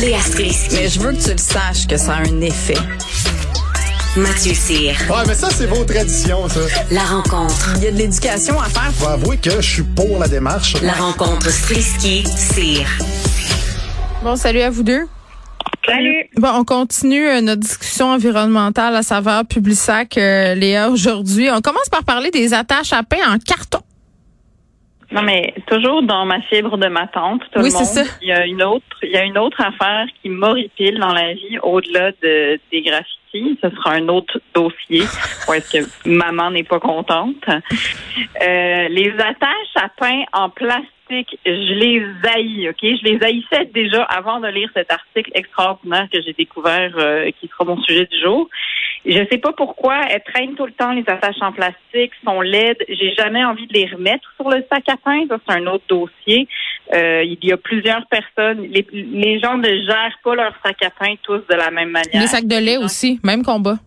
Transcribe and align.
Léa 0.00 0.20
Strisky. 0.20 0.74
Mais 0.74 0.88
je 0.88 1.00
veux 1.00 1.12
que 1.12 1.22
tu 1.22 1.30
le 1.30 1.38
saches 1.38 1.86
que 1.86 1.96
ça 1.96 2.14
a 2.14 2.20
un 2.20 2.40
effet. 2.40 2.78
Mathieu 4.16 4.54
Cyr. 4.54 4.94
Ouais, 5.08 5.22
mais 5.26 5.34
ça, 5.34 5.48
c'est 5.50 5.66
vos 5.66 5.84
traditions, 5.84 6.48
ça. 6.48 6.60
La 6.90 7.02
rencontre. 7.04 7.74
Il 7.76 7.84
y 7.84 7.86
a 7.86 7.92
de 7.92 7.96
l'éducation 7.96 8.58
à 8.60 8.64
faire. 8.64 8.92
Faut 8.94 9.08
avouer 9.08 9.36
que 9.36 9.50
je 9.60 9.68
suis 9.68 9.82
pour 9.82 10.18
la 10.18 10.28
démarche. 10.28 10.74
La 10.82 10.94
rencontre 10.94 11.50
Strisky-Cyr. 11.50 12.86
Bon, 14.24 14.34
salut 14.36 14.60
à 14.62 14.70
vous 14.70 14.82
deux. 14.82 15.06
Salut. 15.86 16.28
Bon, 16.36 16.50
on 16.54 16.64
continue 16.64 17.26
euh, 17.28 17.40
notre 17.40 17.62
discussion 17.62 18.10
environnementale 18.10 18.94
à 18.96 19.02
saveur 19.02 19.44
Publisac, 19.46 20.18
euh, 20.18 20.54
Léa, 20.54 20.90
aujourd'hui. 20.90 21.48
On 21.50 21.60
commence 21.60 21.88
par 21.88 22.04
parler 22.04 22.30
des 22.30 22.52
attaches 22.52 22.92
à 22.92 23.02
pain 23.02 23.16
en 23.32 23.38
carton. 23.38 23.80
Non, 25.10 25.22
mais 25.22 25.54
toujours 25.66 26.02
dans 26.02 26.26
ma 26.26 26.40
fibre 26.42 26.76
de 26.76 26.86
ma 26.88 27.06
tante, 27.06 27.40
tout 27.52 27.60
Oui, 27.60 27.70
le 27.70 27.74
monde. 27.74 27.84
ça. 27.84 28.02
Il 28.20 28.28
y 28.28 28.32
a 28.32 28.44
une 28.46 28.62
autre, 28.62 28.84
il 29.02 29.10
y 29.10 29.16
a 29.16 29.24
une 29.24 29.38
autre 29.38 29.60
affaire 29.60 30.06
qui 30.20 30.28
m'horripile 30.28 30.98
dans 30.98 31.14
la 31.14 31.32
vie 31.32 31.58
au-delà 31.62 32.10
de, 32.22 32.60
des 32.70 32.82
graffitis. 32.82 33.58
Ce 33.62 33.70
sera 33.70 33.92
un 33.92 34.08
autre 34.08 34.38
dossier 34.54 35.02
où 35.48 35.52
est-ce 35.54 35.78
que 35.78 36.08
maman 36.08 36.50
n'est 36.50 36.62
pas 36.64 36.78
contente. 36.80 37.42
Euh, 37.48 38.88
les 38.88 39.12
attaches 39.18 39.76
à 39.76 39.88
pain 39.98 40.22
en 40.32 40.50
plastique, 40.50 40.88
je 41.10 41.74
les 41.74 42.02
haïs, 42.24 42.68
OK? 42.68 42.78
Je 42.82 43.04
les 43.04 43.24
haïssais 43.24 43.66
déjà 43.72 44.02
avant 44.04 44.40
de 44.40 44.48
lire 44.48 44.70
cet 44.74 44.92
article 44.92 45.30
extraordinaire 45.34 46.08
que 46.12 46.20
j'ai 46.22 46.32
découvert, 46.32 46.92
euh, 46.96 47.30
qui 47.40 47.48
sera 47.48 47.64
mon 47.64 47.80
sujet 47.82 48.06
du 48.06 48.20
jour. 48.20 48.48
Je 49.06 49.24
sais 49.30 49.38
pas 49.38 49.52
pourquoi 49.52 50.00
elles 50.10 50.22
traînent 50.22 50.54
tout 50.54 50.66
le 50.66 50.72
temps 50.72 50.92
les 50.92 51.04
attaches 51.06 51.40
en 51.40 51.52
plastique, 51.52 52.12
sont 52.24 52.40
laides. 52.40 52.84
J'ai 52.88 53.14
jamais 53.14 53.44
envie 53.44 53.66
de 53.66 53.72
les 53.72 53.86
remettre 53.86 54.30
sur 54.36 54.50
le 54.50 54.64
sac 54.70 54.88
à 54.88 54.96
pain. 54.96 55.22
Ça, 55.28 55.38
c'est 55.46 55.54
un 55.54 55.66
autre 55.66 55.84
dossier. 55.88 56.48
Euh, 56.92 57.22
il 57.24 57.38
y 57.42 57.52
a 57.52 57.56
plusieurs 57.56 58.06
personnes. 58.06 58.66
Les, 58.70 58.86
les 58.92 59.38
gens 59.40 59.56
ne 59.56 59.68
gèrent 59.68 60.18
pas 60.24 60.34
leur 60.34 60.54
sac 60.64 60.82
à 60.82 60.90
pain 60.90 61.14
tous 61.22 61.42
de 61.48 61.54
la 61.54 61.70
même 61.70 61.90
manière. 61.90 62.20
Les 62.20 62.26
sacs 62.26 62.46
de 62.46 62.56
lait 62.56 62.76
aussi, 62.76 63.20
même 63.22 63.42
combat. 63.42 63.78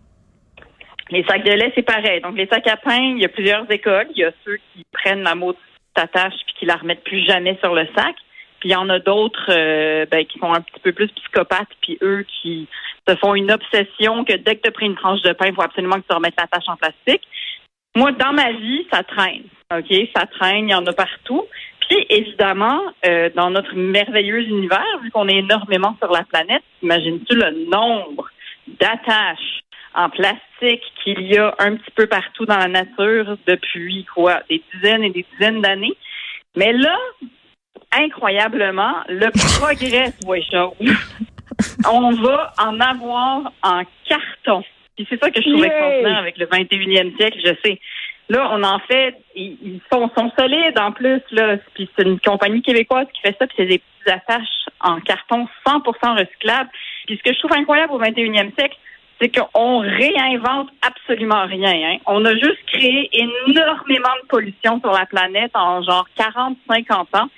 Les 1.10 1.24
sacs 1.24 1.44
de 1.44 1.52
lait, 1.52 1.70
c'est 1.74 1.82
pareil. 1.82 2.20
Donc, 2.22 2.36
les 2.36 2.46
sacs 2.46 2.66
à 2.66 2.76
pain, 2.76 3.14
il 3.16 3.20
y 3.20 3.24
a 3.24 3.28
plusieurs 3.28 3.70
écoles. 3.70 4.06
Il 4.14 4.20
y 4.20 4.24
a 4.24 4.32
ceux 4.44 4.56
qui 4.72 4.84
prennent 4.92 5.22
la 5.22 5.34
maudite 5.34 5.60
attache 5.96 6.34
puis 6.46 6.54
qui 6.60 6.66
la 6.66 6.76
remettent 6.76 7.04
plus 7.04 7.24
jamais 7.26 7.58
sur 7.60 7.74
le 7.74 7.86
sac. 7.96 8.14
Puis 8.60 8.68
il 8.68 8.72
y 8.72 8.76
en 8.76 8.88
a 8.88 9.00
d'autres 9.00 9.50
euh, 9.50 10.06
ben, 10.10 10.24
qui 10.24 10.38
sont 10.38 10.52
un 10.52 10.60
petit 10.60 10.80
peu 10.80 10.92
plus 10.92 11.08
psychopathes, 11.08 11.74
puis 11.80 11.98
eux 12.00 12.24
qui 12.42 12.68
se 13.08 13.16
font 13.16 13.34
une 13.34 13.50
obsession 13.50 14.24
que 14.24 14.34
dès 14.34 14.56
que 14.56 14.62
tu 14.62 14.68
as 14.68 14.72
pris 14.72 14.86
une 14.86 14.94
tranche 14.94 15.22
de 15.22 15.32
pain, 15.32 15.46
il 15.48 15.54
faut 15.54 15.62
absolument 15.62 15.96
que 15.96 16.06
tu 16.08 16.14
remettes 16.14 16.38
la 16.38 16.46
tâche 16.46 16.68
en 16.68 16.76
plastique. 16.76 17.26
Moi, 17.96 18.12
dans 18.12 18.32
ma 18.32 18.52
vie, 18.52 18.86
ça 18.92 19.02
traîne. 19.02 19.42
OK? 19.76 20.08
Ça 20.14 20.26
traîne, 20.26 20.68
il 20.68 20.70
y 20.70 20.74
en 20.74 20.86
a 20.86 20.92
partout. 20.92 21.44
Puis, 21.88 22.06
évidemment, 22.08 22.80
euh, 23.04 23.30
dans 23.34 23.50
notre 23.50 23.74
merveilleux 23.74 24.42
univers, 24.42 24.98
vu 25.02 25.10
qu'on 25.10 25.28
est 25.28 25.38
énormément 25.38 25.96
sur 26.00 26.10
la 26.12 26.22
planète, 26.22 26.62
imagines-tu 26.82 27.34
le 27.34 27.68
nombre 27.68 28.30
d'attaches 28.66 29.62
en 29.94 30.08
plastique 30.08 30.40
qu'il 31.02 31.22
y 31.22 31.38
a 31.38 31.54
un 31.58 31.76
petit 31.76 31.90
peu 31.94 32.06
partout 32.06 32.46
dans 32.46 32.56
la 32.56 32.68
nature 32.68 33.36
depuis, 33.46 34.06
quoi, 34.14 34.40
des 34.48 34.62
dizaines 34.74 35.04
et 35.04 35.10
des 35.10 35.26
dizaines 35.32 35.60
d'années. 35.60 35.96
Mais 36.56 36.72
là, 36.72 36.96
incroyablement, 37.92 38.94
le 39.08 39.30
progrès 39.58 40.12
voit. 40.24 40.36
On 41.90 42.10
va 42.10 42.52
en 42.58 42.80
avoir 42.80 43.52
en 43.62 43.82
carton. 44.08 44.64
Puis 44.96 45.06
c'est 45.08 45.20
ça 45.20 45.30
que 45.30 45.40
je 45.40 45.50
trouvais 45.50 45.70
contenant 45.70 46.18
avec 46.18 46.38
le 46.38 46.46
21e 46.46 47.16
siècle, 47.16 47.38
je 47.44 47.54
sais. 47.64 47.80
Là, 48.28 48.48
on 48.52 48.62
en 48.62 48.78
fait, 48.80 49.16
ils, 49.34 49.80
sont, 49.92 50.10
sont 50.16 50.30
solides 50.38 50.78
en 50.78 50.92
plus, 50.92 51.20
là. 51.32 51.56
Puis 51.74 51.88
c'est 51.96 52.06
une 52.06 52.20
compagnie 52.20 52.62
québécoise 52.62 53.06
qui 53.12 53.20
fait 53.20 53.36
ça, 53.38 53.46
puis 53.46 53.56
c'est 53.58 53.66
des 53.66 53.78
petites 53.78 54.14
attaches 54.14 54.66
en 54.80 55.00
carton 55.00 55.48
100% 55.66 56.18
recyclables. 56.18 56.70
Puis 57.06 57.18
ce 57.18 57.22
que 57.22 57.34
je 57.34 57.38
trouve 57.40 57.52
incroyable 57.52 57.92
au 57.92 58.00
21e 58.00 58.54
siècle, 58.54 58.76
c'est 59.22 59.30
qu'on 59.30 59.78
réinvente 59.78 60.68
absolument 60.82 61.46
rien. 61.46 61.92
Hein. 61.92 61.98
On 62.06 62.24
a 62.24 62.34
juste 62.34 62.58
créé 62.66 63.08
énormément 63.12 64.14
de 64.22 64.28
pollution 64.28 64.80
sur 64.80 64.90
la 64.90 65.06
planète 65.06 65.52
en 65.54 65.80
genre 65.82 66.08
40, 66.16 66.56
50 66.68 67.14
ans. 67.14 67.28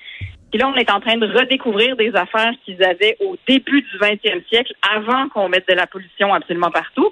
Puis 0.51 0.61
là, 0.61 0.69
on 0.69 0.75
est 0.77 0.91
en 0.91 1.01
train 1.01 1.19
de 1.19 1.27
redécouvrir 1.27 1.97
des 1.97 2.15
affaires 2.15 2.53
qu'ils 2.65 2.83
avaient 2.83 3.17
au 3.21 3.37
début 3.47 3.83
du 3.83 3.99
20e 3.99 4.47
siècle, 4.49 4.73
avant 4.95 5.29
qu'on 5.29 5.49
mette 5.49 5.69
de 5.69 5.75
la 5.75 5.87
pollution 5.87 6.33
absolument 6.33 6.71
partout. 6.71 7.11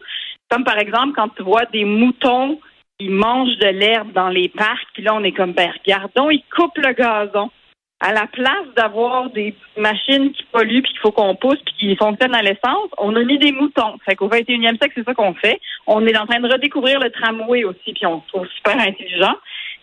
Comme 0.48 0.64
par 0.64 0.78
exemple, 0.78 1.12
quand 1.16 1.28
tu 1.36 1.42
vois 1.42 1.66
des 1.66 1.84
moutons 1.84 2.58
qui 2.98 3.08
mangent 3.08 3.58
de 3.58 3.68
l'herbe 3.68 4.12
dans 4.12 4.28
les 4.28 4.48
parcs, 4.48 4.86
puis 4.94 5.02
là, 5.02 5.14
on 5.14 5.24
est 5.24 5.32
comme, 5.32 5.52
ben, 5.52 5.70
regardons, 5.84 6.30
ils 6.30 6.44
coupent 6.56 6.78
le 6.78 6.92
gazon. 6.94 7.50
À 8.04 8.12
la 8.12 8.26
place 8.26 8.66
d'avoir 8.76 9.30
des 9.30 9.54
machines 9.78 10.32
qui 10.32 10.42
polluent, 10.52 10.82
puis 10.82 10.92
qu'il 10.92 11.00
faut 11.00 11.12
qu'on 11.12 11.36
pousse, 11.36 11.58
puis 11.64 11.74
qui 11.78 11.96
fonctionnent 11.96 12.34
à 12.34 12.42
l'essence, 12.42 12.90
on 12.98 13.14
a 13.14 13.22
mis 13.22 13.38
des 13.38 13.52
moutons. 13.52 13.94
Fait 14.04 14.16
qu'au 14.16 14.28
21e 14.28 14.76
siècle, 14.78 14.92
c'est 14.96 15.04
ça 15.04 15.14
qu'on 15.14 15.34
fait. 15.34 15.60
On 15.86 16.04
est 16.06 16.16
en 16.18 16.26
train 16.26 16.40
de 16.40 16.52
redécouvrir 16.52 16.98
le 16.98 17.10
tramway 17.10 17.62
aussi, 17.64 17.92
puis 17.94 18.04
on 18.06 18.20
se 18.22 18.26
trouve 18.28 18.46
super 18.56 18.76
intelligent. 18.78 19.34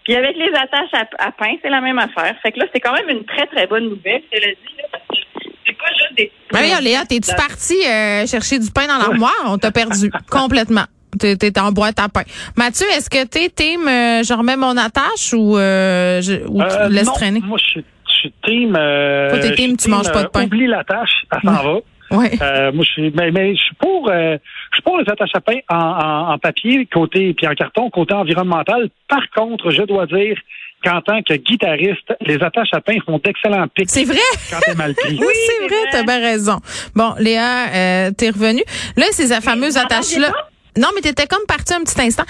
Puis 0.03 0.15
avec 0.15 0.35
les 0.35 0.49
attaches 0.49 0.93
à, 0.93 1.07
à 1.27 1.31
pain, 1.31 1.53
c'est 1.61 1.69
la 1.69 1.81
même 1.81 1.97
affaire. 1.99 2.35
Fait 2.43 2.51
que 2.51 2.59
là, 2.59 2.65
c'est 2.73 2.79
quand 2.81 2.93
même 2.93 3.09
une 3.09 3.23
très, 3.25 3.45
très 3.47 3.67
bonne 3.67 3.85
nouvelle. 3.85 4.21
Je 4.33 4.37
te 4.39 4.45
le 4.45 4.51
dis, 4.53 4.75
là, 4.77 4.83
parce 4.91 5.03
que 5.07 5.49
c'est 5.65 5.77
pas 5.77 5.93
juste 5.97 6.15
des... 6.17 6.31
Mais 6.51 6.63
regarde, 6.63 6.83
Léa, 6.83 7.05
t'es-tu 7.05 7.33
parti 7.35 7.75
euh, 7.87 8.25
chercher 8.27 8.59
du 8.59 8.69
pain 8.71 8.87
dans 8.87 8.97
l'armoire? 8.97 9.45
On 9.45 9.57
t'a 9.57 9.71
perdu 9.71 10.11
complètement. 10.29 10.83
T'es 11.19 11.35
t'es 11.35 11.59
en 11.59 11.71
boîte 11.71 11.99
à 11.99 12.07
pain. 12.07 12.21
Mathieu, 12.55 12.85
est-ce 12.95 13.09
que 13.09 13.25
t'es 13.25 13.49
team 13.49 13.87
euh, 13.87 14.21
je 14.23 14.31
remets 14.33 14.55
mon 14.55 14.77
attache 14.77 15.33
ou, 15.33 15.57
euh, 15.57 16.21
je, 16.21 16.45
ou 16.47 16.61
tu 16.61 16.69
Euh, 16.69 16.87
laisses 16.89 17.07
non, 17.07 17.13
traîner? 17.13 17.39
Moi, 17.43 17.57
je 17.59 17.65
suis, 17.67 17.85
suis 18.19 18.33
team. 18.45 18.75
Euh, 18.77 19.29
Toi, 19.29 19.39
t'es 19.39 19.55
team, 19.55 19.75
tu 19.77 19.89
manges 19.89 20.11
pas 20.11 20.23
de 20.23 20.27
pain. 20.29 20.41
euh, 20.41 20.45
Oublie 20.45 20.67
la 20.67 20.83
tâche, 20.83 21.23
elle 21.31 21.41
s'en 21.41 21.63
va. 21.63 21.79
Ouais. 22.11 22.31
Euh, 22.41 22.71
moi, 22.71 22.83
je 22.83 22.89
suis, 22.91 23.11
mais, 23.15 23.29
mais 23.31 23.55
je 23.55 23.61
suis 23.61 23.75
pour, 23.75 24.09
euh, 24.09 24.37
je 24.71 24.75
suis 24.75 24.81
pour 24.83 24.97
les 24.97 25.07
attaches 25.11 25.29
à 25.35 25.41
pain 25.41 25.57
en, 25.69 25.75
en, 25.77 26.31
en 26.33 26.37
papier 26.39 26.87
côté 26.91 27.33
puis 27.35 27.45
en 27.47 27.53
carton 27.53 27.89
côté 27.91 28.13
environnemental. 28.15 28.89
Par 29.07 29.21
contre, 29.35 29.69
je 29.69 29.83
dois 29.83 30.07
dire 30.07 30.35
qu'en 30.83 31.01
tant 31.01 31.21
que 31.21 31.33
guitariste, 31.35 32.11
les 32.21 32.41
attaches 32.41 32.69
à 32.73 32.81
pain 32.81 32.95
font 33.05 33.19
d'excellents 33.23 33.67
pics 33.67 33.89
C'est 33.89 34.05
vrai? 34.05 34.17
quand 34.49 34.57
t'es 34.65 34.73
mal 34.75 34.95
pris. 34.95 35.17
Oui, 35.19 35.25
c'est 35.45 35.67
vrai, 35.67 35.83
t'as 35.91 36.03
bien 36.03 36.19
raison. 36.19 36.57
Bon, 36.95 37.13
Léa, 37.19 37.67
euh, 37.75 38.11
t'es 38.17 38.29
revenue. 38.29 38.63
Là, 38.97 39.05
ces 39.11 39.27
fameuses 39.41 39.73
vous 39.77 39.79
attaches-là. 39.83 40.31
Non, 40.79 40.87
mais 40.95 41.01
t'étais 41.01 41.27
comme 41.27 41.45
parti 41.47 41.73
un 41.73 41.81
petit 41.83 42.01
instant. 42.01 42.23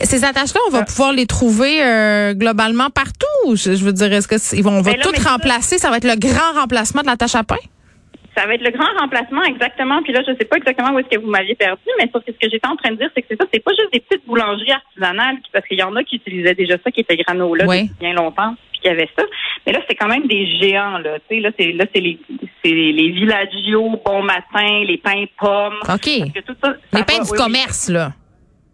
Ces 0.00 0.24
attaches-là, 0.24 0.60
on 0.68 0.70
va 0.70 0.84
pouvoir 0.84 1.12
les 1.12 1.26
trouver 1.26 1.82
euh, 1.82 2.34
globalement 2.34 2.90
partout. 2.90 3.56
Je, 3.56 3.74
je 3.74 3.84
veux 3.84 3.92
dire, 3.92 4.12
est-ce 4.12 4.28
que 4.28 4.38
c'est- 4.38 4.56
ils 4.56 4.62
vont, 4.62 4.78
on 4.78 4.82
va 4.82 4.92
Mais 4.92 4.96
là, 4.98 5.04
tout 5.04 5.12
remplacer? 5.28 5.78
Ça 5.78 5.90
va 5.90 5.96
être 5.96 6.04
le 6.04 6.16
grand 6.16 6.52
remplacement 6.60 7.02
de 7.02 7.06
l'attache 7.06 7.34
à 7.34 7.42
pain? 7.44 7.56
Ça 8.36 8.46
va 8.46 8.54
être 8.54 8.62
le 8.64 8.70
grand 8.72 8.90
remplacement, 9.00 9.42
exactement. 9.44 10.02
Puis 10.02 10.12
là, 10.12 10.20
je 10.26 10.32
sais 10.36 10.44
pas 10.44 10.56
exactement 10.56 10.90
où 10.92 10.98
est-ce 10.98 11.08
que 11.08 11.20
vous 11.22 11.30
m'aviez 11.30 11.54
perdu, 11.54 11.82
mais 11.98 12.10
sauf 12.12 12.24
que 12.24 12.32
ce 12.32 12.36
que 12.38 12.50
j'étais 12.50 12.66
en 12.66 12.74
train 12.74 12.90
de 12.90 12.96
dire, 12.96 13.08
c'est 13.14 13.22
que 13.22 13.28
c'est 13.30 13.36
ça, 13.40 13.46
c'est 13.54 13.60
pas 13.62 13.70
juste 13.78 13.92
des 13.92 14.00
petites 14.00 14.26
boulangeries 14.26 14.72
artisanales, 14.72 15.36
parce 15.52 15.64
qu'il 15.68 15.78
y 15.78 15.82
en 15.84 15.94
a 15.94 16.02
qui 16.02 16.16
utilisaient 16.16 16.54
déjà 16.56 16.74
ça, 16.82 16.90
qui 16.90 17.00
était 17.00 17.16
granola 17.16 17.64
Oui. 17.68 17.82
depuis 17.84 17.94
bien 18.00 18.12
longtemps, 18.12 18.56
puis 18.72 18.80
qui 18.82 18.88
avait 18.88 19.08
ça. 19.16 19.22
Mais 19.64 19.72
là, 19.72 19.78
c'est 19.88 19.94
quand 19.94 20.08
même 20.08 20.26
des 20.26 20.46
géants, 20.58 20.98
là. 20.98 21.18
Tu 21.30 21.36
sais, 21.36 21.40
là, 21.42 21.50
c'est 21.56 21.72
là, 21.72 21.84
c'est 21.94 22.00
les, 22.00 22.18
c'est 22.64 22.72
les, 22.72 22.92
les 22.92 23.10
villagios, 23.12 24.00
bon 24.04 24.22
matin, 24.24 24.82
les 24.84 24.98
pains 24.98 25.26
pommes. 25.38 25.78
OK. 25.82 25.86
Parce 26.18 26.32
que 26.34 26.40
tout 26.40 26.56
ça 26.60 26.74
Les 26.98 27.04
pains 27.04 27.18
va- 27.18 27.24
du 27.24 27.30
oui, 27.30 27.36
oui. 27.38 27.38
commerce, 27.38 27.88
là. 27.88 28.12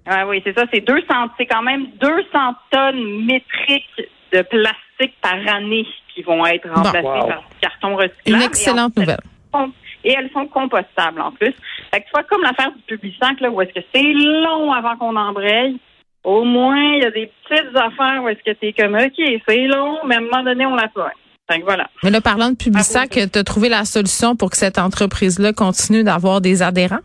Ah 0.07 0.27
oui, 0.27 0.41
c'est 0.45 0.55
ça. 0.57 0.65
C'est 0.73 0.81
200, 0.81 1.05
c'est 1.39 1.47
quand 1.47 1.63
même 1.63 1.87
200 2.01 2.55
tonnes 2.71 3.25
métriques 3.27 3.85
de 4.33 4.43
plastique 4.43 5.15
par 5.21 5.35
année 5.55 5.87
qui 6.15 6.23
vont 6.23 6.45
être 6.47 6.69
remplacées 6.71 7.07
Wow. 7.07 7.29
par 7.29 7.39
du 7.41 7.57
carton 7.61 7.97
recyclable. 7.97 8.21
Une 8.27 8.35
Et 8.35 8.39
en 8.39 8.47
excellente 8.47 8.95
plus, 8.95 9.01
nouvelle. 9.03 9.21
elles 9.55 9.61
sont- 9.61 9.73
Et 10.03 10.15
elles 10.17 10.31
sont 10.33 10.47
compostables 10.47 11.21
en 11.21 11.31
plus. 11.33 11.53
Fait 11.93 12.01
que 12.01 12.05
tu 12.07 12.11
vois, 12.15 12.23
comme 12.25 12.41
l'affaire 12.43 12.73
du 12.73 12.81
Publisac, 12.97 13.39
là, 13.41 13.51
où 13.51 13.61
est-ce 13.61 13.75
que 13.75 13.85
c'est 13.95 14.13
long 14.15 14.73
avant 14.73 14.97
qu'on 14.97 15.15
embraye, 15.15 15.77
au 16.25 16.43
moins, 16.45 16.95
il 16.95 17.03
y 17.03 17.05
a 17.05 17.11
des 17.11 17.31
petites 17.49 17.77
affaires 17.77 18.23
où 18.23 18.29
est-ce 18.31 18.43
que 18.43 18.57
t'es 18.57 18.73
comme, 18.73 18.95
OK, 18.95 19.41
c'est 19.47 19.67
long, 19.67 19.99
mais 20.07 20.15
à 20.15 20.19
un 20.19 20.23
moment 20.23 20.43
donné, 20.43 20.65
on 20.65 20.75
la 20.75 20.89
que 20.89 21.65
voilà. 21.65 21.89
Mais 22.03 22.11
là, 22.11 22.21
parlant 22.23 22.51
de 22.51 22.57
Publisac, 22.57 23.11
Ah, 23.21 23.27
tu 23.27 23.39
as 23.39 23.45
trouvé 23.45 23.69
la 23.69 23.85
solution 23.85 24.37
pour 24.37 24.51
que 24.51 24.57
cette 24.57 24.79
entreprise-là 24.79 25.53
continue 25.53 26.03
d'avoir 26.05 26.41
des 26.41 26.63
adhérents? 26.63 27.01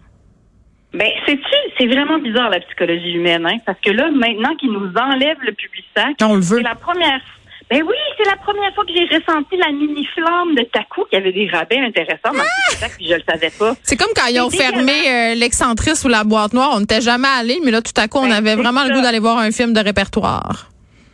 Ben, 0.95 1.09
c'est-tu, 1.25 1.55
c'est 1.77 1.87
vraiment 1.87 2.19
bizarre, 2.19 2.49
la 2.49 2.61
psychologie 2.61 3.11
humaine, 3.11 3.45
hein, 3.45 3.57
parce 3.65 3.79
que 3.81 3.91
là, 3.91 4.09
maintenant 4.11 4.55
qu'ils 4.55 4.71
nous 4.71 4.91
enlèvent 4.95 5.41
le 5.41 5.51
le 5.51 6.39
veut. 6.39 6.57
c'est 6.57 6.63
la 6.63 6.75
première 6.75 7.21
ben 7.67 7.81
oui, 7.81 7.95
c'est 8.15 8.29
la 8.29 8.35
première 8.35 8.71
fois 8.75 8.85
que 8.85 8.91
j'ai 8.93 9.05
ressenti 9.05 9.57
la 9.57 9.71
mini-flamme 9.71 10.53
de 10.53 10.61
Taco 10.71 11.05
qui 11.09 11.15
avait 11.15 11.31
des 11.31 11.49
rabais 11.51 11.79
intéressants 11.79 12.19
dans 12.25 12.33
le 12.33 12.69
Publisac, 12.69 12.91
puis 12.95 13.07
je 13.07 13.15
le 13.15 13.23
savais 13.27 13.49
pas. 13.57 13.73
C'est 13.81 13.97
comme 13.97 14.11
quand 14.15 14.27
ils 14.27 14.39
ont 14.39 14.51
fermé 14.51 14.91
euh, 14.91 15.33
l'excentrice 15.33 16.05
ou 16.05 16.07
la 16.07 16.23
boîte 16.23 16.53
noire. 16.53 16.73
On 16.75 16.81
n'était 16.81 17.01
jamais 17.01 17.27
allé, 17.27 17.59
mais 17.65 17.71
là, 17.71 17.81
tout 17.81 17.99
à 17.99 18.07
coup, 18.07 18.19
on 18.19 18.27
Ben, 18.27 18.33
avait 18.33 18.55
vraiment 18.55 18.83
le 18.83 18.93
goût 18.93 19.01
d'aller 19.01 19.17
voir 19.17 19.39
un 19.39 19.49
film 19.49 19.73
de 19.73 19.79
répertoire. 19.79 20.69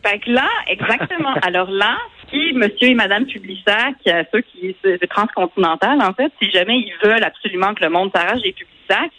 Fait 0.06 0.20
que 0.20 0.30
là, 0.30 0.48
exactement. 0.68 1.34
Alors 1.42 1.72
là, 1.72 1.96
si 2.30 2.52
monsieur 2.54 2.90
et 2.90 2.96
madame 2.96 3.26
Publisac, 3.26 3.96
euh, 4.08 4.24
ceux 4.34 4.42
qui, 4.42 4.76
c'est 4.84 5.08
transcontinental, 5.08 6.02
en 6.02 6.14
fait, 6.14 6.34
si 6.42 6.52
jamais 6.52 6.80
ils 6.80 6.94
veulent 7.02 7.24
absolument 7.24 7.74
que 7.74 7.84
le 7.84 7.92
monde 7.92 8.12
s'arrache 8.14 8.42
des 8.42 8.52
Publisac, 8.52 9.10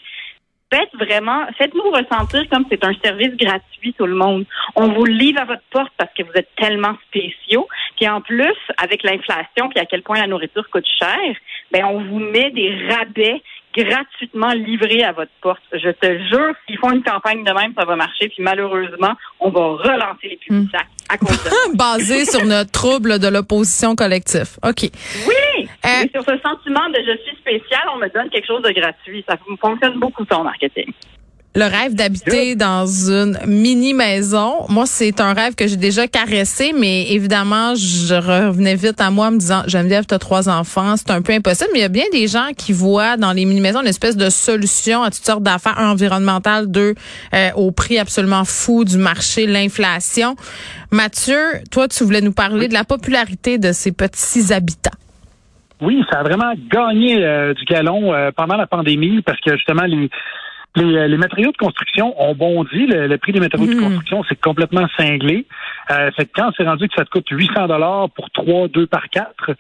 faites 0.73 0.91
vraiment, 0.95 1.47
faites-nous 1.59 1.91
ressentir 1.91 2.49
comme 2.51 2.65
c'est 2.71 2.85
un 2.85 2.95
service 3.05 3.37
gratuit, 3.37 3.95
tout 3.97 4.07
le 4.07 4.15
monde. 4.15 4.45
On 4.75 4.89
vous 4.89 5.05
livre 5.05 5.41
à 5.41 5.45
votre 5.45 5.63
porte 5.71 5.93
parce 5.99 6.13
que 6.17 6.23
vous 6.23 6.33
êtes 6.35 6.49
tellement 6.57 6.95
spéciaux. 7.09 7.69
Puis 7.97 8.09
en 8.09 8.21
plus, 8.21 8.57
avec 8.79 9.03
l'inflation, 9.03 9.69
puis 9.69 9.79
à 9.79 9.85
quel 9.85 10.03
point 10.03 10.21
la 10.21 10.27
nourriture 10.27 10.69
coûte 10.71 10.87
cher, 10.99 11.37
ben 11.71 11.85
on 11.85 12.03
vous 12.05 12.19
met 12.19 12.51
des 12.51 12.89
rabais 12.89 13.43
gratuitement 13.77 14.53
livrés 14.53 15.03
à 15.03 15.13
votre 15.13 15.31
porte. 15.41 15.63
Je 15.73 15.91
te 15.91 16.19
jure, 16.29 16.55
s'ils 16.67 16.79
font 16.79 16.91
une 16.91 17.03
campagne 17.03 17.45
de 17.45 17.53
même, 17.53 17.73
ça 17.77 17.85
va 17.85 17.97
marcher. 17.97 18.29
Puis 18.29 18.43
malheureusement, 18.43 19.15
on 19.41 19.51
va 19.51 19.61
relancer 19.61 20.29
les 20.29 20.37
Publisac 20.37 20.87
à 21.09 21.19
cause 21.19 21.43
de. 21.43 21.77
Basé 21.77 22.25
sur 22.25 22.45
notre 22.45 22.71
trouble 22.71 23.19
de 23.19 23.29
l'opposition 23.29 23.95
collective. 23.95 24.59
OK. 24.63 24.91
Oui! 25.27 25.52
Euh, 25.85 26.07
sur 26.13 26.23
ce 26.25 26.39
sentiment 26.39 26.89
de 26.91 26.99
je 27.05 27.17
suis 27.25 27.37
spécial, 27.37 27.83
on 27.93 27.99
me 27.99 28.09
donne 28.09 28.31
quelque 28.31 28.47
chose 28.47 28.63
de 28.63 28.71
gratuit. 28.71 29.25
Ça 29.29 29.37
fonctionne 29.61 29.99
beaucoup, 29.99 30.25
ton 30.25 30.45
marketing. 30.45 30.93
Le 31.55 31.65
rêve 31.65 31.95
d'habiter 31.95 32.55
dans 32.55 32.87
une 32.87 33.39
mini 33.47 33.93
maison, 33.93 34.65
moi 34.71 34.87
c'est 34.87 35.21
un 35.21 35.35
rêve 35.35 35.55
que 35.55 35.67
j'ai 35.67 35.77
déjà 35.77 36.09
caressé, 36.09 36.73
mais 36.75 37.13
évidemment 37.13 37.75
je 37.75 38.15
revenais 38.15 38.75
vite 38.75 38.99
à 39.03 39.11
moi 39.11 39.27
en 39.27 39.33
me 39.33 39.39
disant 39.39 39.63
Geneviève, 39.67 40.07
t'as 40.07 40.19
trois 40.19 40.49
enfants, 40.49 40.97
c'est 40.97 41.11
un 41.11 41.21
peu 41.21 41.35
impossible. 41.35 41.69
Mais 41.75 41.81
il 41.81 41.83
y 41.83 41.85
a 41.85 41.91
bien 41.91 42.07
des 42.11 42.27
gens 42.27 42.53
qui 42.57 42.73
voient 42.73 43.19
dans 43.19 43.35
les 43.35 43.45
mini 43.45 43.61
maisons 43.61 43.83
une 43.83 43.87
espèce 43.87 44.17
de 44.17 44.31
solution 44.31 45.03
à 45.03 45.11
toutes 45.11 45.27
sortes 45.27 45.43
d'affaires, 45.43 45.79
un 45.79 45.91
environnemental, 45.91 46.71
deux 46.71 46.95
euh, 47.35 47.51
au 47.55 47.71
prix 47.71 47.99
absolument 47.99 48.47
fou 48.47 48.87
du 48.87 48.97
marché, 48.97 49.47
l'inflation. 49.47 50.37
Mathieu, 50.91 51.61
toi 51.71 51.87
tu 51.87 52.03
voulais 52.03 52.23
nous 52.23 52.33
parler 52.33 52.69
de 52.69 52.73
la 52.73 52.85
popularité 52.85 53.59
de 53.59 53.73
ces 53.73 53.93
petits 53.93 54.55
habitants. 54.55 54.91
Oui, 55.83 56.03
ça 56.11 56.21
a 56.21 56.23
vraiment 56.23 56.53
gagné 56.71 57.23
euh, 57.25 57.53
du 57.55 57.65
galon 57.65 58.15
euh, 58.15 58.31
pendant 58.35 58.57
la 58.57 58.67
pandémie 58.67 59.21
parce 59.23 59.41
que 59.41 59.53
justement 59.57 59.83
les 59.85 60.09
les, 60.75 60.85
euh, 60.97 61.07
les 61.07 61.19
matériaux 61.19 61.53
de 61.53 61.57
construction 61.59 62.15
ont 62.19 62.35
bondi. 62.35 62.87
Le, 62.87 63.07
le 63.07 63.19
prix 63.19 63.33
des 63.33 63.41
matériaux 63.41 63.67
de 63.67 63.75
Mhm. 63.75 63.83
construction, 63.83 64.25
c'est 64.27 64.41
complètement 64.41 64.87
cinglé. 64.97 65.45
Euh, 65.91 66.11
fait 66.13 66.25
que 66.25 66.31
quand 66.35 66.51
c'est 66.57 66.65
rendu 66.65 66.89
que 66.89 66.95
ça 66.97 67.05
te 67.05 67.11
coûte 67.11 67.29
800 67.31 67.67
dollars 67.67 68.09
pour 68.11 68.31
trois, 68.31 68.69
deux 68.69 68.87
par 68.87 69.11
quatre, 69.11 69.51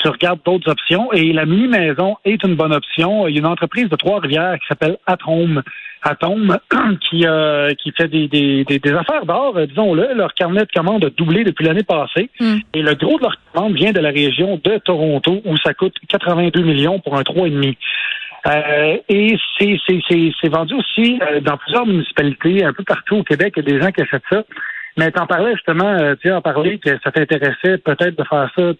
tu 0.00 0.08
regardes 0.08 0.38
d'autres 0.44 0.70
options. 0.70 1.12
Et 1.12 1.32
la 1.32 1.44
mini-maison 1.44 2.16
est 2.24 2.40
une 2.44 2.54
bonne 2.54 2.72
option. 2.72 3.26
Il 3.26 3.34
y 3.34 3.38
a 3.38 3.40
une 3.40 3.46
entreprise 3.46 3.88
de 3.88 3.96
Trois-Rivières 3.96 4.58
qui 4.60 4.66
s'appelle 4.68 4.96
Atome. 5.06 5.62
Atome, 6.02 6.58
qui, 7.08 7.26
euh, 7.26 7.70
qui 7.74 7.92
fait 7.92 8.08
des, 8.08 8.28
des, 8.28 8.64
des, 8.64 8.78
des 8.78 8.92
affaires 8.92 9.26
d'or, 9.26 9.56
euh, 9.56 9.66
disons-le. 9.66 10.14
Leur 10.14 10.34
carnet 10.34 10.62
de 10.62 10.72
commandes 10.74 11.04
a 11.04 11.10
doublé 11.10 11.44
depuis 11.44 11.64
l'année 11.64 11.82
passée. 11.82 12.30
Mm. 12.40 12.58
Et 12.74 12.82
le 12.82 12.94
gros 12.94 13.18
de 13.18 13.22
leur 13.22 13.36
commande 13.52 13.74
vient 13.74 13.92
de 13.92 14.00
la 14.00 14.10
région 14.10 14.60
de 14.62 14.78
Toronto, 14.78 15.40
où 15.44 15.56
ça 15.58 15.74
coûte 15.74 15.94
82 16.08 16.62
millions 16.62 17.00
pour 17.00 17.16
un 17.16 17.22
3,5. 17.22 17.76
Euh, 18.46 18.96
et 19.08 19.36
c'est, 19.58 19.78
c'est, 19.86 20.00
c'est, 20.08 20.32
c'est 20.40 20.48
vendu 20.48 20.74
aussi 20.74 21.20
euh, 21.20 21.40
dans 21.40 21.58
plusieurs 21.58 21.86
municipalités, 21.86 22.64
un 22.64 22.72
peu 22.72 22.84
partout 22.84 23.16
au 23.16 23.22
Québec, 23.22 23.54
il 23.56 23.68
y 23.68 23.68
a 23.68 23.72
des 23.74 23.82
gens 23.82 23.90
qui 23.90 24.00
achètent 24.00 24.22
ça. 24.30 24.44
Mais 24.96 25.10
t'en 25.10 25.26
parlais 25.26 25.52
justement, 25.52 25.84
euh, 25.84 26.14
tu 26.20 26.32
en 26.32 26.40
parlais 26.40 26.78
que 26.78 26.98
ça 27.04 27.12
t'intéressait 27.12 27.78
peut-être 27.78 28.16
de 28.16 28.24
faire 28.24 28.50
ça 28.56 28.72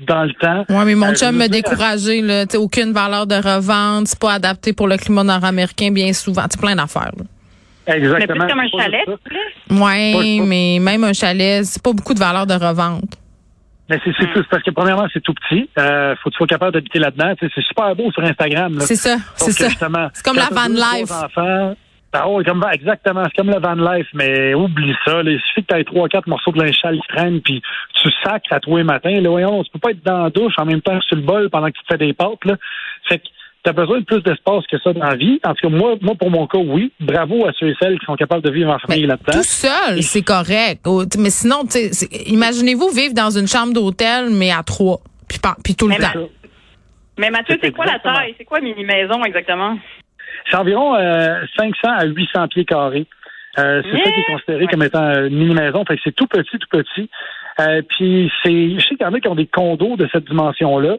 dans 0.00 0.24
le 0.24 0.32
temps. 0.34 0.64
Ouais, 0.68 0.84
mais 0.84 0.94
mon 0.94 1.08
Euh, 1.10 1.14
chum 1.14 1.38
dire, 1.38 1.48
découragé, 1.48 2.20
là. 2.20 2.46
T'sais, 2.46 2.58
aucune 2.58 2.92
valeur 2.92 3.26
de 3.26 3.34
revente, 3.36 4.08
c'est 4.08 4.18
pas 4.18 4.32
adapté 4.34 4.72
pour 4.72 4.88
le 4.88 4.96
climat 4.96 5.24
nord-américain 5.24 5.90
bien 5.92 6.12
souvent. 6.12 6.44
C'est 6.50 6.60
plein 6.60 6.74
d'affaires, 6.76 7.12
là. 7.16 7.24
Mais 7.86 7.94
plus 8.00 8.04
Exactement. 8.06 8.46
comme 8.48 8.60
un 8.60 8.68
chalet, 8.68 9.02
ça. 9.06 9.12
pas- 9.68 10.44
mais 10.46 10.78
même 10.80 11.04
un 11.04 11.12
chalet, 11.12 11.64
c'est 11.64 11.82
pas 11.82 11.92
beaucoup 11.92 12.14
de 12.14 12.18
valeur 12.18 12.46
de 12.46 12.54
revente. 12.54 13.10
Mais 13.90 14.00
c'est, 14.02 14.12
c'est, 14.18 14.26
c'est 14.34 14.48
parce 14.48 14.62
que 14.62 14.70
premièrement, 14.70 15.06
c'est 15.12 15.22
tout 15.22 15.34
petit. 15.34 15.68
Euh, 15.78 16.14
faut 16.22 16.30
que 16.30 16.34
tu 16.34 16.38
sois 16.38 16.46
capable 16.46 16.72
d'habiter 16.72 16.98
là-dedans. 16.98 17.34
C'est 17.38 17.50
super 17.62 17.94
beau 17.94 18.10
sur 18.12 18.22
Instagram. 18.24 18.78
Là. 18.78 18.80
C'est 18.86 18.96
ça, 18.96 19.16
c'est 19.36 19.44
Sauf 19.44 19.48
que 19.58 19.62
ça. 19.64 19.68
justement, 19.68 20.08
C'est 20.14 20.24
comme 20.24 20.36
la 20.38 20.48
van 20.50 20.68
life. 20.68 21.10
enfants, 21.12 21.74
ah 22.16 22.28
ouais, 22.30 22.44
comme, 22.44 22.64
exactement, 22.72 23.24
c'est 23.24 23.36
comme 23.36 23.50
la 23.50 23.58
van 23.58 23.74
life, 23.74 24.06
mais 24.14 24.54
oublie 24.54 24.94
ça. 25.04 25.22
Là, 25.22 25.30
il 25.32 25.40
suffit 25.40 25.64
que 25.66 25.74
tu 25.74 25.78
aies 25.80 25.84
trois, 25.84 26.08
quatre 26.08 26.28
morceaux 26.28 26.52
de 26.52 26.62
linge 26.62 26.78
sale 26.80 26.94
qui 27.00 27.08
traînent, 27.14 27.40
puis 27.42 27.60
tu 28.04 28.10
sacres 28.22 28.52
à 28.52 28.60
tous 28.60 28.76
les 28.76 28.84
matins. 28.84 29.20
Là, 29.20 29.28
voyons, 29.30 29.62
tu 29.64 29.70
peux 29.70 29.78
pas 29.78 29.90
être 29.90 30.04
dans 30.04 30.24
la 30.24 30.30
douche 30.30 30.54
en 30.58 30.64
même 30.66 30.80
temps 30.82 30.98
que 30.98 31.04
sur 31.06 31.16
le 31.16 31.22
bol 31.22 31.50
pendant 31.50 31.66
que 31.68 31.72
tu 31.72 31.82
te 31.82 31.86
fais 31.92 31.98
des 31.98 32.12
pâtes. 32.12 32.44
Là. 32.44 32.56
Fait 33.08 33.18
que 33.18 33.24
tu 33.64 33.70
as 33.70 33.72
besoin 33.72 34.00
de 34.00 34.04
plus 34.04 34.20
d'espace 34.22 34.66
que 34.70 34.78
ça 34.78 34.92
dans 34.92 35.04
la 35.06 35.16
vie. 35.16 35.40
En 35.44 35.54
tout 35.54 35.68
cas, 35.68 35.74
moi, 35.74 35.94
moi, 36.02 36.14
pour 36.14 36.30
mon 36.30 36.46
cas, 36.46 36.58
oui. 36.58 36.92
Bravo 37.00 37.46
à 37.46 37.52
ceux 37.58 37.68
et 37.68 37.74
celles 37.80 37.98
qui 37.98 38.04
sont 38.06 38.16
capables 38.16 38.42
de 38.42 38.50
vivre 38.50 38.70
en 38.70 38.78
famille 38.78 39.06
là-dedans. 39.06 39.32
tout 39.38 39.42
seul, 39.42 40.02
c'est 40.02 40.22
correct. 40.22 40.82
Oh, 40.86 41.02
Mais 41.18 41.30
sinon, 41.30 41.62
tu 41.64 41.70
sais, 41.70 41.92
c'est- 41.92 42.28
imaginez-vous 42.30 42.88
vivre 42.90 43.14
dans 43.14 43.30
une 43.30 43.46
chambre 43.48 43.72
d'hôtel, 43.72 44.28
mais 44.30 44.50
à 44.50 44.62
trois, 44.62 44.98
puis, 45.62 45.74
tout 45.74 45.86
le 45.88 45.94
Mais 45.94 45.98
temps. 45.98 46.10
ma- 46.14 46.26
Mais 47.16 47.30
Mathieu, 47.30 47.56
C'est 47.62 47.70
quoi 47.72 47.86
la 47.86 47.98
taille? 48.00 48.34
C'est 48.36 48.44
quoi 48.44 48.60
mini-maison 48.60 49.24
exactement? 49.24 49.78
C'est 50.50 50.56
environ 50.56 50.94
euh, 50.96 51.40
500 51.56 51.72
à 51.84 52.04
800 52.06 52.48
pieds 52.48 52.64
carrés. 52.64 53.06
Euh, 53.56 53.82
c'est 53.84 53.96
ça 54.02 54.10
qui 54.10 54.20
est 54.20 54.24
considéré 54.32 54.64
Ouais. 54.64 54.70
comme 54.70 54.82
étant 54.82 55.12
une 55.26 55.36
mini-maison. 55.36 55.84
Fait 55.86 55.94
que 55.96 56.02
c'est 56.04 56.14
tout 56.14 56.26
petit, 56.26 56.58
tout 56.58 56.68
petit. 56.70 57.08
Euh, 57.60 57.82
puis 57.88 58.30
c'est, 58.42 58.70
je 58.70 58.80
sais 58.80 58.96
qu'il 58.96 59.02
y 59.02 59.04
en 59.04 59.14
a 59.14 59.20
qui 59.20 59.28
ont 59.28 59.34
des 59.34 59.46
condos 59.46 59.96
de 59.96 60.08
cette 60.12 60.26
dimension-là, 60.26 60.96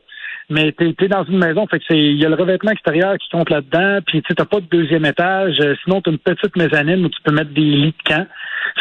mais 0.50 0.72
t'es, 0.72 0.96
es 1.00 1.07
dans 1.07 1.24
une 1.24 1.40
maison, 1.40 1.68
fait 1.68 1.80
que 1.80 1.86
c'est, 1.88 1.98
il 1.98 2.18
y 2.18 2.25
a 2.25 2.30
le 2.30 2.36
revêtement 2.36 2.72
extérieur 2.72 3.18
qui 3.18 3.30
compte 3.30 3.50
là-dedans, 3.50 4.00
puis 4.06 4.22
tu 4.22 4.27
sais, 4.27 4.36
t'as 4.36 4.46
pas 4.46 4.60
de 4.60 4.68
deuxième 4.68 5.06
étage, 5.06 5.60
euh, 5.60 5.75
sinon 5.84 6.01
t'as 6.01 6.12
une 6.12 6.20
petite 6.20 6.56
mezzanine 6.56 7.06
où 7.06 7.10
tu 7.10 7.22
peux 7.24 7.34
mettre 7.34 7.51
des 7.51 7.62
lits 7.62 7.96
de 8.06 8.13
camp. 8.13 8.27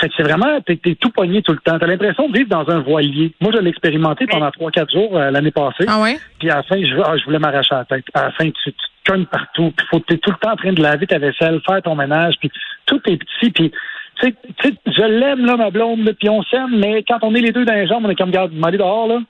Fait 0.00 0.08
que 0.08 0.14
c'est 0.16 0.22
vraiment, 0.22 0.60
t'es, 0.60 0.76
tout 1.00 1.10
pogné 1.10 1.42
tout 1.42 1.52
le 1.52 1.58
temps. 1.58 1.78
T'as 1.78 1.87
l'impression 1.87 2.28
de 2.28 2.37
vivre 2.37 2.49
dans 2.49 2.68
un 2.68 2.80
voilier. 2.80 3.32
Moi, 3.40 3.52
je 3.54 3.60
l'ai 3.60 3.70
expérimenté 3.70 4.26
pendant 4.26 4.50
trois, 4.50 4.70
quatre 4.70 4.90
jours 4.90 5.16
euh, 5.16 5.30
l'année 5.30 5.50
passée. 5.50 5.84
Ah 5.87 6.00
ouais? 6.00 6.16
Puis 6.38 6.50
à 6.50 6.56
la 6.56 6.62
fin, 6.64 6.82
je, 6.82 6.96
ah, 7.04 7.16
je 7.16 7.25
voulais 7.25 7.38
m'arracher 7.38 7.75
la 7.75 7.84
tête. 7.84 8.04
À 8.14 8.25
la 8.25 8.32
fin, 8.32 8.46
tu, 8.46 8.52
tu 8.64 8.72
te 8.72 9.10
cognes 9.10 9.26
partout. 9.26 9.72
Puis 9.76 9.87
faut 9.90 10.00
t'es 10.00 10.18
tout 10.18 10.30
le 10.30 10.37
temps 10.38 10.52
en 10.52 10.56
train 10.56 10.72
de 10.72 10.82
laver 10.82 11.06
ta 11.06 11.18
vaisselle, 11.18 11.60
faire 11.66 11.82
ton 11.82 11.94
ménage. 11.94 12.34
Puis 12.40 12.50
tout 12.87 13.00
est 13.06 13.18
petit. 13.18 13.50
Puis 13.50 13.72
tu 14.21 14.26
sais, 14.26 14.35
tu 14.59 14.68
sais, 14.68 14.75
je 14.87 15.02
l'aime 15.02 15.44
là, 15.47 15.56
ma 15.56 15.71
blonde. 15.71 16.14
Puis 16.18 16.28
on 16.28 16.42
s'aime. 16.42 16.78
Mais 16.78 17.02
quand 17.02 17.18
on 17.23 17.35
est 17.35 17.40
les 17.40 17.52
deux 17.52 17.64
dans 17.64 17.75
les 17.75 17.87
jambes, 17.87 18.04
on 18.06 18.11
est 18.11 18.14
comme 18.16 18.30
garde, 18.30 18.52
m'aller 18.52 18.78
dehors 18.78 19.06
là. 19.09 19.21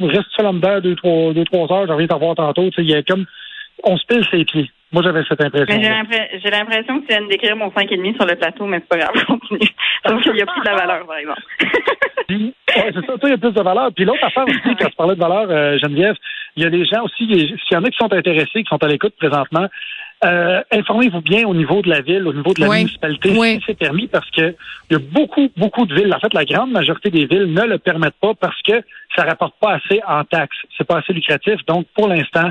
Reste 0.00 0.26
seul 0.36 0.46
en 0.46 0.54
dedans 0.54 0.80
deux 0.80 0.96
trois 0.96 1.32
deux 1.32 1.44
trois 1.44 1.70
heures. 1.72 1.86
Je 1.86 1.92
reviens 1.92 2.06
t'en 2.08 2.18
voir 2.18 2.34
tantôt. 2.34 2.68
Tu 2.70 2.76
sais, 2.76 2.82
il 2.82 2.90
y 2.90 2.94
a 2.94 3.02
comme 3.02 3.24
on 3.84 3.96
se 3.96 4.06
pile 4.06 4.24
ses 4.30 4.44
pieds. 4.44 4.70
Moi, 4.92 5.02
j'avais 5.02 5.22
cette 5.26 5.42
impression. 5.42 5.80
J'ai 5.80 5.88
l'impre- 5.88 6.28
j'ai 6.42 6.50
l'impression 6.50 7.00
que 7.00 7.06
tu 7.06 7.08
viens 7.08 7.22
de 7.22 7.28
décrire 7.28 7.56
mon 7.56 7.68
5,5 7.70 8.14
sur 8.14 8.26
le 8.26 8.36
plateau, 8.36 8.66
mais 8.66 8.78
c'est 8.78 8.88
pas 8.88 8.98
grave, 8.98 9.24
continue. 9.24 9.68
Sauf 10.06 10.22
qu'il 10.22 10.36
y 10.36 10.42
a 10.42 10.46
plus 10.46 10.60
de 10.60 10.66
la 10.66 10.76
valeur, 10.76 11.06
par 11.06 11.16
exemple. 11.16 11.42
Ouais, 12.74 12.90
c'est 12.94 13.04
ça, 13.04 13.12
il 13.24 13.28
y 13.28 13.32
a 13.32 13.36
plus 13.38 13.52
de 13.52 13.60
valeur. 13.60 13.90
Puis 13.94 14.04
l'autre 14.06 14.24
affaire 14.24 14.44
aussi, 14.46 14.76
quand 14.78 14.88
tu 14.88 14.96
parlais 14.96 15.14
de 15.14 15.20
valeur, 15.20 15.46
euh, 15.50 15.76
Geneviève, 15.78 16.16
il 16.56 16.62
y 16.62 16.66
a 16.66 16.70
des 16.70 16.84
gens 16.86 17.02
aussi, 17.04 17.24
il 17.24 17.58
y 17.70 17.76
en 17.76 17.84
a 17.84 17.90
qui 17.90 17.98
sont 17.98 18.10
intéressés, 18.12 18.62
qui 18.62 18.68
sont 18.68 18.82
à 18.82 18.88
l'écoute 18.88 19.14
présentement, 19.18 19.66
euh, 20.24 20.60
informez-vous 20.70 21.20
bien 21.20 21.46
au 21.46 21.54
niveau 21.54 21.82
de 21.82 21.88
la 21.90 22.00
ville, 22.00 22.26
au 22.28 22.32
niveau 22.32 22.52
de 22.54 22.60
la 22.60 22.68
Oui. 22.68 22.78
municipalité, 22.78 23.34
Oui. 23.36 23.56
si 23.58 23.64
c'est 23.66 23.78
permis, 23.78 24.06
parce 24.06 24.28
que 24.30 24.54
il 24.90 24.92
y 24.92 24.96
a 24.96 24.98
beaucoup, 24.98 25.48
beaucoup 25.56 25.86
de 25.86 25.94
villes, 25.94 26.12
en 26.14 26.20
fait, 26.20 26.32
la 26.34 26.44
grande 26.44 26.70
majorité 26.70 27.10
des 27.10 27.26
villes 27.26 27.52
ne 27.52 27.62
le 27.62 27.78
permettent 27.78 28.18
pas 28.20 28.34
parce 28.34 28.60
que 28.62 28.74
ça 29.16 29.24
rapporte 29.24 29.54
pas 29.60 29.74
assez 29.74 30.00
en 30.08 30.24
taxes. 30.24 30.56
C'est 30.78 30.84
pas 30.86 30.98
assez 30.98 31.12
lucratif. 31.12 31.54
Donc, 31.66 31.86
pour 31.94 32.08
l'instant, 32.08 32.50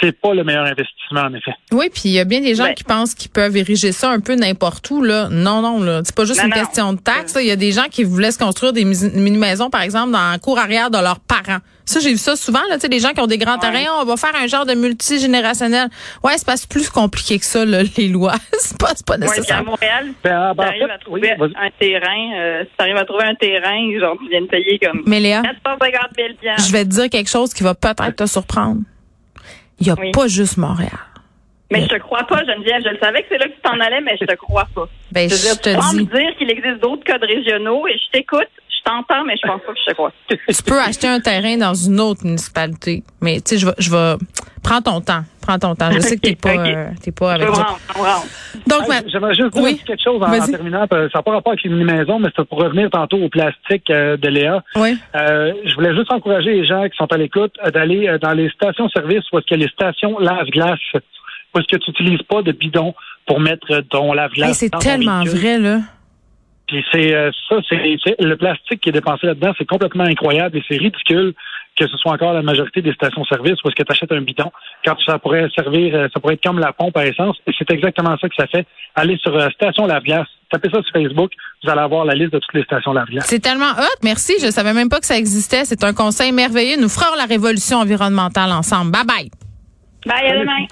c'est 0.00 0.12
pas 0.12 0.34
le 0.34 0.44
meilleur 0.44 0.64
investissement, 0.66 1.22
en 1.22 1.34
effet. 1.34 1.52
Oui, 1.72 1.86
puis 1.92 2.02
il 2.06 2.10
y 2.12 2.20
a 2.20 2.24
bien 2.24 2.40
des 2.40 2.54
gens 2.54 2.64
Ben- 2.64 2.74
qui 2.74 2.84
pensent 2.84 3.14
qu'ils 3.14 3.30
peuvent 3.30 3.56
ériger 3.56 3.92
ça 3.92 4.10
un 4.10 4.20
peu 4.20 4.34
n'importe 4.34 4.88
où. 4.90 5.02
Là. 5.02 5.28
Non, 5.30 5.62
non, 5.62 5.82
là. 5.82 6.02
C'est 6.04 6.14
pas 6.14 6.24
juste 6.24 6.40
Non, 6.40 6.46
une 6.48 6.54
non. 6.54 6.60
question 6.64 6.92
de 6.92 7.00
taxes. 7.00 7.34
là. 7.34 7.42
Il 7.42 7.48
y 7.48 7.50
a 7.52 7.56
des 7.56 7.72
gens 7.72 7.86
qui 7.90 8.04
voulaient 8.04 8.30
se 8.30 8.38
construire 8.38 8.72
des 8.72 8.84
mini-maisons, 8.84 9.70
par 9.70 9.82
exemple, 9.82 10.12
dans 10.12 10.30
la 10.32 10.38
cour 10.38 10.58
arrière 10.58 10.90
de 10.90 10.98
leurs 10.98 11.20
parents. 11.20 11.58
Ça, 11.84 12.00
j'ai 12.00 12.10
vu 12.10 12.18
ça 12.18 12.34
souvent, 12.34 12.62
là, 12.68 12.74
tu 12.74 12.80
sais, 12.80 12.88
les 12.88 12.98
gens 12.98 13.10
qui 13.12 13.20
ont 13.20 13.28
des 13.28 13.38
grands 13.38 13.54
Ouais. 13.54 13.60
terrains, 13.60 13.84
on 14.00 14.04
va 14.04 14.16
faire 14.16 14.34
un 14.34 14.48
genre 14.48 14.66
de 14.66 14.74
multigénérationnel. 14.74 15.88
Ouais, 16.24 16.32
c'est 16.36 16.46
pas 16.46 16.54
plus 16.68 16.90
compliqué 17.06 17.38
que 17.38 17.44
ça, 17.44 17.64
là, 17.64 17.82
les 17.96 18.08
lois. 18.08 18.34
c'est 18.58 18.78
pas, 18.78 18.88
c'est 18.94 19.06
pas 19.06 19.14
Ouais, 19.14 19.20
puis 19.20 19.28
à 19.28 19.36
nécessaire. 19.36 19.64
Montréal, 19.64 20.06
Ben, 20.24 20.32
ah, 20.32 20.50
si 20.52 20.56
ben, 20.56 20.64
en 20.64 20.66
t'arrives 20.66 20.86
fait, 20.86 20.92
à 20.92 20.98
trouver 20.98 21.20
oui, 21.20 21.28
vas-y. 21.38 21.66
un 21.66 21.70
terrain, 21.78 22.32
euh, 22.36 22.64
si 22.64 22.90
à 22.90 23.04
trouver 23.04 23.24
un 23.24 23.34
terrain, 23.34 23.98
genre, 24.00 24.16
tu 24.22 24.28
viens 24.28 24.42
de 24.42 24.46
payer 24.46 24.78
comme 24.78 25.02
Mais 25.06 25.20
Léa, 25.20 25.42
450 25.42 26.00
000 26.16 26.28
je 26.66 26.72
vais 26.72 26.84
te 26.84 26.90
dire 26.90 27.10
quelque 27.10 27.30
chose 27.30 27.52
qui 27.54 27.62
va 27.62 27.74
peut-être 27.74 28.16
te 28.16 28.26
surprendre. 28.26 28.80
Il 29.80 29.86
y 29.86 29.90
a 29.90 29.94
Oui. 29.98 30.10
pas 30.12 30.26
juste 30.26 30.56
Montréal. 30.56 30.90
Mais 31.70 31.82
je 31.82 31.88
te 31.88 31.98
crois 31.98 32.22
pas, 32.24 32.44
Geneviève. 32.44 32.80
Je 32.84 32.90
le 32.90 32.98
savais 32.98 33.22
que 33.22 33.26
c'est 33.28 33.38
là 33.38 33.46
que 33.48 33.54
tu 33.54 33.60
t'en 33.60 33.78
allais, 33.80 34.00
mais 34.00 34.16
je 34.20 34.24
te 34.24 34.34
crois 34.36 34.68
pas. 34.74 34.88
Ben, 35.10 35.28
Je 35.28 35.34
veux 35.34 35.40
je 35.50 35.54
tu 35.56 35.60
te 35.62 35.68
me 35.96 36.02
dis, 36.02 36.06
dire 36.06 36.36
qu'il 36.38 36.50
existe 36.50 36.80
d'autres 36.80 37.02
codes 37.04 37.24
régionaux 37.24 37.88
et 37.88 37.92
je 37.98 38.10
t'écoute, 38.12 38.46
mais 39.26 39.34
je 39.42 39.46
pense 39.46 39.60
pas 39.62 39.72
que 39.72 39.78
je 39.84 39.90
te 39.90 39.94
crois. 39.94 40.12
tu 40.28 40.62
peux 40.62 40.80
acheter 40.80 41.08
un 41.08 41.20
terrain 41.20 41.56
dans 41.56 41.74
une 41.74 42.00
autre 42.00 42.24
municipalité. 42.24 43.02
Mais, 43.20 43.36
tu 43.40 43.42
sais, 43.54 43.58
je 43.58 43.66
vais, 43.66 43.72
je 43.78 43.90
vais, 43.90 44.14
prends 44.62 44.80
ton 44.80 45.00
temps. 45.00 45.22
Prends 45.42 45.58
ton 45.58 45.74
temps. 45.74 45.90
Je 45.92 46.00
sais 46.00 46.16
que 46.16 46.22
t'es 46.22 46.34
pas, 46.40 46.54
ok. 46.54 46.66
euh, 46.66 46.88
t'es 47.02 47.12
pas 47.12 47.34
avec 47.34 47.46
je 47.46 47.52
rendre. 47.52 47.78
Donc, 48.66 48.82
Hey, 48.82 48.88
ma- 48.88 49.08
J'aimerais 49.08 49.34
juste 49.34 49.52
dire 49.54 49.62
Oui? 49.62 49.80
quelque 49.86 50.02
chose 50.02 50.20
en, 50.22 50.32
en 50.32 50.46
terminant. 50.46 50.86
parce 50.88 51.06
que 51.06 51.10
Ça 51.12 51.18
n'a 51.18 51.22
pas 51.22 51.32
rapport 51.32 51.52
avec 51.52 51.62
les 51.64 51.70
mini-maisons, 51.70 52.18
mais 52.18 52.28
c'est 52.36 52.48
pour 52.48 52.58
revenir 52.58 52.90
tantôt 52.90 53.18
au 53.18 53.28
plastique 53.28 53.88
euh, 53.90 54.16
de 54.16 54.28
Léa. 54.28 54.62
oui. 54.76 54.96
Euh, 55.14 55.52
je 55.64 55.74
voulais 55.74 55.94
juste 55.94 56.12
encourager 56.12 56.52
les 56.52 56.66
gens 56.66 56.84
qui 56.88 56.96
sont 56.96 57.12
à 57.12 57.16
l'écoute 57.16 57.52
euh, 57.64 57.70
d'aller 57.70 58.08
euh, 58.08 58.18
dans 58.18 58.32
les 58.32 58.48
stations-service 58.50 59.22
où 59.32 59.38
est-ce 59.38 59.46
qu'il 59.46 59.58
y 59.58 59.62
a 59.62 59.66
les 59.66 59.72
stations 59.72 60.18
lave-glace, 60.18 60.78
où 60.94 61.58
est-ce 61.58 61.66
que 61.68 61.76
tu 61.76 61.90
n'utilises 61.90 62.22
pas 62.22 62.42
de 62.42 62.52
bidon 62.52 62.94
pour 63.26 63.38
mettre 63.40 63.80
ton 63.90 64.12
lave-glace 64.12 64.48
Hey, 64.48 64.54
c'est 64.54 64.78
tellement 64.78 65.22
vrai, 65.24 65.58
là. 65.58 65.78
Puis 66.66 66.84
c'est 66.92 67.14
euh, 67.14 67.30
ça, 67.48 67.56
c'est 67.68 67.96
c'est- 68.04 68.20
le 68.20 68.36
plastique 68.36 68.80
qui 68.80 68.88
est 68.88 68.92
dépensé 68.92 69.26
là-dedans, 69.26 69.52
c'est 69.56 69.64
complètement 69.66 70.04
incroyable 70.04 70.58
et 70.58 70.62
c'est 70.68 70.76
ridicule 70.76 71.32
que 71.78 71.86
ce 71.86 71.96
soit 71.98 72.12
encore 72.12 72.32
la 72.32 72.40
majorité 72.42 72.80
des 72.80 72.92
stations-service 72.94 73.62
où 73.62 73.68
est-ce 73.68 73.74
que 73.76 73.82
tu 73.82 73.92
achètes 73.92 74.10
un 74.10 74.22
bidon 74.22 74.50
quand 74.84 74.96
ça 75.04 75.18
pourrait 75.18 75.46
servir, 75.54 75.94
euh, 75.94 76.08
ça 76.12 76.18
pourrait 76.20 76.34
être 76.34 76.42
comme 76.42 76.58
la 76.58 76.72
pompe 76.72 76.96
à 76.96 77.06
essence. 77.06 77.36
Et 77.46 77.52
c'est 77.58 77.70
exactement 77.70 78.16
ça 78.18 78.28
que 78.30 78.34
ça 78.34 78.46
fait. 78.46 78.66
Allez 78.94 79.18
sur 79.18 79.36
euh, 79.36 79.50
station 79.50 79.86
lave-glace, 79.86 80.26
tapez 80.50 80.70
ça 80.70 80.80
sur 80.82 80.90
Facebook, 80.92 81.32
vous 81.62 81.70
allez 81.70 81.82
avoir 81.82 82.06
la 82.06 82.14
liste 82.14 82.32
de 82.32 82.38
toutes 82.38 82.54
les 82.54 82.62
stations 82.64 82.92
lave-glace. 82.94 83.26
C'est 83.26 83.40
tellement 83.40 83.72
hot. 83.78 83.98
Merci. 84.02 84.32
Je 84.40 84.50
savais 84.50 84.72
même 84.72 84.88
pas 84.88 85.00
que 85.00 85.06
ça 85.06 85.18
existait. 85.18 85.66
C'est 85.66 85.84
un 85.84 85.92
conseil 85.92 86.32
merveilleux. 86.32 86.80
Nous 86.80 86.88
ferons 86.88 87.14
la 87.16 87.26
révolution 87.26 87.76
environnementale 87.78 88.50
ensemble. 88.52 88.90
Bye 88.92 89.04
bye. 89.06 89.30
Bye, 90.06 90.30
à 90.30 90.38
demain. 90.40 90.66